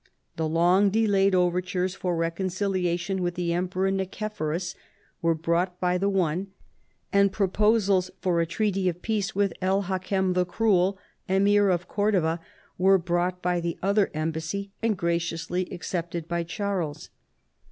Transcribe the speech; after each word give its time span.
The 0.35 0.47
long 0.47 0.89
delayed 0.89 1.35
overtures 1.35 1.93
for 1.93 2.15
reconciliation 2.15 3.17
from 3.19 3.29
the 3.35 3.53
Em 3.53 3.69
peror 3.69 3.93
Nicephorus 3.93 4.73
were 5.21 5.35
brought 5.35 5.79
by 5.79 5.99
the 5.99 6.09
one, 6.09 6.47
and 7.13 7.31
pro 7.31 7.47
posals 7.47 8.09
for 8.19 8.41
a 8.41 8.47
treaty 8.47 8.89
of 8.89 9.03
peace 9.03 9.35
with 9.35 9.53
El 9.61 9.83
Hakem 9.83 10.33
the 10.33 10.43
Cruel, 10.43 10.97
Emir 11.29 11.69
of 11.69 11.87
Cordova, 11.87 12.39
were 12.79 12.97
brought 12.97 13.43
by 13.43 13.59
the 13.61 13.77
other 13.83 14.09
embassy 14.15 14.71
and 14.81 14.97
graciously 14.97 15.67
accepted 15.71 16.27
by 16.27 16.41
Charles. 16.41 17.11